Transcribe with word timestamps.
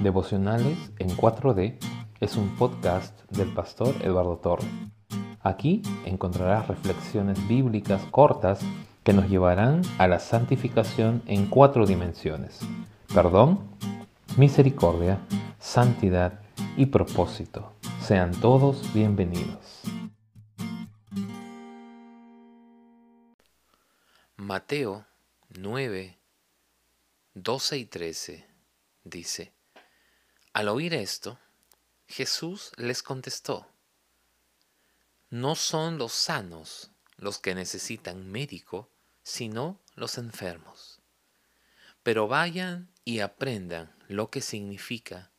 Devocionales 0.00 0.78
en 0.98 1.10
4D 1.10 1.76
es 2.20 2.36
un 2.36 2.56
podcast 2.56 3.20
del 3.30 3.52
pastor 3.52 3.94
Eduardo 4.00 4.38
Torre. 4.38 4.66
Aquí 5.42 5.82
encontrarás 6.06 6.68
reflexiones 6.68 7.46
bíblicas 7.46 8.02
cortas 8.10 8.60
que 9.04 9.12
nos 9.12 9.28
llevarán 9.28 9.82
a 9.98 10.08
la 10.08 10.18
santificación 10.18 11.22
en 11.26 11.44
cuatro 11.50 11.84
dimensiones. 11.84 12.60
Perdón, 13.12 13.60
misericordia, 14.38 15.18
santidad 15.58 16.40
y 16.78 16.86
propósito. 16.86 17.74
Sean 18.00 18.32
todos 18.40 18.94
bienvenidos. 18.94 19.82
Mateo 24.38 25.04
9, 25.50 26.18
12 27.34 27.78
y 27.78 27.84
13 27.84 28.46
dice, 29.04 29.59
Al 30.52 30.68
oír 30.68 30.94
esto, 30.94 31.38
Jesús 32.08 32.72
les 32.76 33.04
contestó, 33.04 33.68
No 35.30 35.54
son 35.54 35.96
los 35.96 36.12
sanos 36.12 36.90
los 37.16 37.38
que 37.38 37.54
necesitan 37.54 38.28
médico, 38.28 38.90
sino 39.22 39.80
los 39.94 40.18
enfermos. 40.18 40.98
Pero 42.02 42.26
vayan 42.26 42.90
y 43.04 43.20
aprendan 43.20 43.94
lo 44.08 44.30
que 44.30 44.40
significa. 44.40 45.30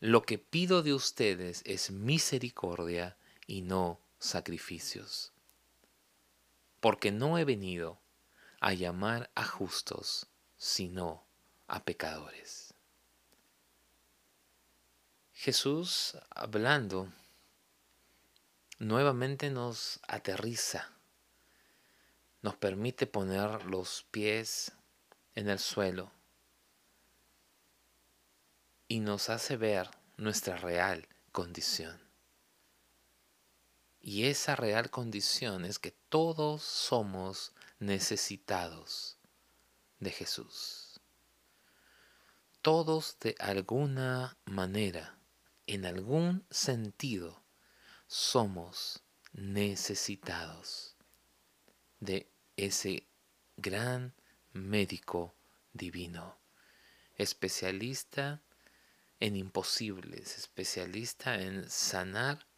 Lo 0.00 0.22
que 0.22 0.38
pido 0.38 0.82
de 0.82 0.92
ustedes 0.92 1.62
es 1.64 1.92
misericordia 1.92 3.16
y 3.46 3.62
no 3.62 4.00
sacrificios. 4.18 5.32
Porque 6.80 7.12
no 7.12 7.38
he 7.38 7.44
venido 7.44 8.00
a 8.58 8.72
llamar 8.72 9.30
a 9.36 9.44
justos, 9.44 10.26
sino 10.56 11.24
a 11.68 11.84
pecadores. 11.84 12.69
Jesús, 15.42 16.18
hablando, 16.28 17.08
nuevamente 18.78 19.48
nos 19.48 19.98
aterriza, 20.06 20.90
nos 22.42 22.56
permite 22.56 23.06
poner 23.06 23.64
los 23.64 24.02
pies 24.10 24.72
en 25.34 25.48
el 25.48 25.58
suelo 25.58 26.12
y 28.86 29.00
nos 29.00 29.30
hace 29.30 29.56
ver 29.56 29.90
nuestra 30.18 30.58
real 30.58 31.08
condición. 31.32 31.98
Y 34.02 34.26
esa 34.26 34.56
real 34.56 34.90
condición 34.90 35.64
es 35.64 35.78
que 35.78 35.92
todos 36.10 36.62
somos 36.62 37.54
necesitados 37.78 39.16
de 40.00 40.10
Jesús. 40.10 41.00
Todos 42.60 43.16
de 43.20 43.36
alguna 43.38 44.36
manera, 44.44 45.16
en 45.70 45.86
algún 45.86 46.44
sentido, 46.50 47.44
somos 48.08 49.04
necesitados 49.32 50.96
de 52.00 52.28
ese 52.56 53.06
gran 53.56 54.12
médico 54.52 55.32
divino, 55.72 56.36
especialista 57.18 58.42
en 59.20 59.36
imposibles, 59.36 60.38
especialista 60.38 61.40
en 61.40 61.70
sanar 61.70 62.48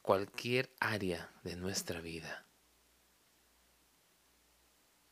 cualquier 0.00 0.70
área 0.80 1.30
de 1.44 1.54
nuestra 1.54 2.00
vida. 2.00 2.46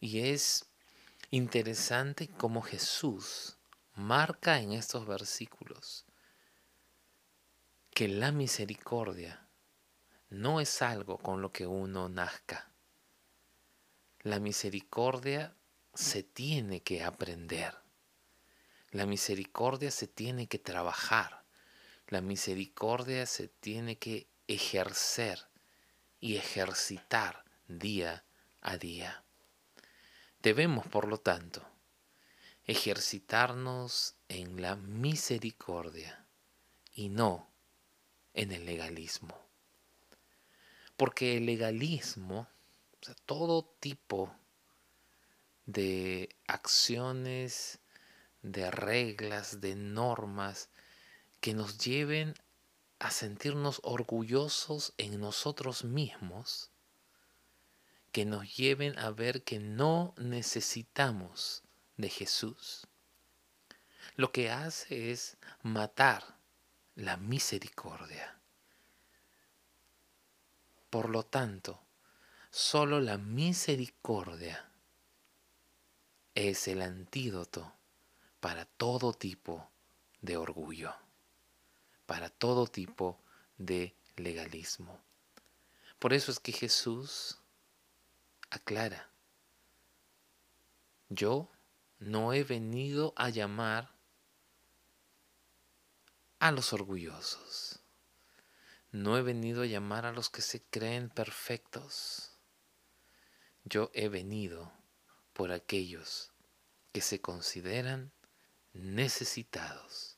Y 0.01 0.21
es 0.21 0.65
interesante 1.31 2.29
cómo 2.29 2.63
Jesús 2.63 3.59
marca 3.95 4.59
en 4.59 4.73
estos 4.73 5.07
versículos 5.07 6.06
que 7.97 8.09
la 8.09 8.31
misericordia 8.31 9.49
no 10.29 10.61
es 10.61 10.83
algo 10.83 11.17
con 11.17 11.41
lo 11.41 11.51
que 11.51 11.67
uno 11.67 12.11
nazca. 12.11 12.71
La 14.21 14.39
misericordia 14.39 15.57
se 15.95 16.23
tiene 16.23 16.83
que 16.83 17.03
aprender. 17.03 17.75
La 18.91 19.07
misericordia 19.07 19.91
se 19.91 20.09
tiene 20.09 20.47
que 20.47 20.59
trabajar. 20.59 21.47
La 22.09 22.21
misericordia 22.21 23.25
se 23.25 23.49
tiene 23.49 23.97
que 23.97 24.27
ejercer 24.47 25.49
y 26.21 26.37
ejercitar 26.37 27.47
día 27.67 28.27
a 28.61 28.77
día. 28.77 29.25
Debemos, 30.43 30.87
por 30.87 31.09
lo 31.09 31.17
tanto, 31.17 31.67
ejercitarnos 32.67 34.17
en 34.29 34.61
la 34.61 34.77
misericordia 34.77 36.27
y 36.93 37.09
no 37.09 37.56
en 38.37 38.53
el 38.53 38.65
legalismo. 38.65 39.37
Porque 40.97 41.39
el 41.39 41.47
legalismo, 41.47 42.49
o 43.01 43.05
sea, 43.05 43.17
todo 43.27 43.65
tipo 43.81 44.33
de 45.65 46.29
acciones, 46.47 47.81
de 48.43 48.71
reglas, 48.71 49.61
de 49.61 49.75
normas 49.75 50.69
que 51.41 51.55
nos 51.55 51.79
lleven 51.79 52.35
a 52.99 53.11
sentirnos 53.11 53.81
orgullosos 53.83 54.95
en 54.97 55.21
nosotros 55.21 55.85
mismos, 55.85 56.71
que 58.13 58.25
nos 58.25 58.57
lleven 58.57 58.99
a 58.99 59.11
ver 59.11 59.43
que 59.43 59.59
no 59.59 60.15
necesitamos 60.17 61.63
de 61.97 62.09
Jesús, 62.09 62.87
lo 64.15 64.33
que 64.33 64.51
hace 64.51 65.11
es 65.11 65.37
matar 65.63 66.36
la 66.97 67.19
misericordia. 67.19 68.41
Por 70.89 71.11
lo 71.11 71.25
tanto, 71.25 71.79
solo 72.51 73.01
la 73.01 73.19
misericordia 73.19 74.71
es 76.35 76.69
el 76.69 76.81
antídoto 76.81 77.75
para 78.41 78.65
todo 78.65 79.13
tipo 79.13 79.71
de 80.23 80.39
orgullo, 80.39 80.95
para 82.07 82.31
todo 82.31 82.67
tipo 82.67 83.21
de 83.59 83.95
legalismo. 84.17 84.99
Por 85.99 86.15
eso 86.15 86.31
es 86.31 86.41
que 86.41 86.53
Jesús 86.53 87.39
aclara, 88.49 89.11
yo 91.11 91.51
no 91.99 92.33
he 92.33 92.43
venido 92.43 93.13
a 93.17 93.29
llamar 93.29 93.96
a 96.39 96.53
los 96.53 96.73
orgullosos. 96.73 97.81
No 98.93 99.17
he 99.17 99.23
venido 99.23 99.63
a 99.63 99.67
llamar 99.67 100.07
a 100.07 100.13
los 100.13 100.31
que 100.31 100.43
se 100.43 100.63
creen 100.63 101.09
perfectos. 101.09 102.39
Yo 103.65 103.91
he 103.95 104.09
venido 104.09 104.73
por 105.33 105.53
aquellos 105.53 106.33
que 106.93 107.01
se 107.01 107.21
consideran 107.21 108.13
necesitados, 108.73 110.17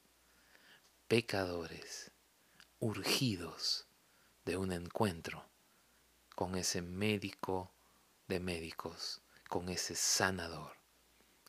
pecadores, 1.08 2.10
urgidos 2.78 3.86
de 4.44 4.56
un 4.56 4.72
encuentro 4.72 5.48
con 6.34 6.54
ese 6.56 6.82
médico 6.82 7.72
de 8.28 8.38
médicos, 8.38 9.22
con 9.48 9.68
ese 9.68 9.94
sanador, 9.94 10.76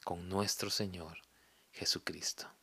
con 0.04 0.30
nuestro 0.30 0.70
Señor 0.70 1.20
Jesucristo. 1.72 2.59